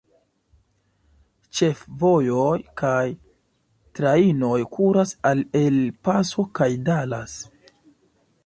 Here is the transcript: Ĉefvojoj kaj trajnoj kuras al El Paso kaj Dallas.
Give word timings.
Ĉefvojoj 1.59 2.55
kaj 2.83 3.03
trajnoj 3.99 4.57
kuras 4.75 5.15
al 5.33 5.47
El 5.63 5.79
Paso 6.09 6.51
kaj 6.63 6.71
Dallas. 6.89 7.39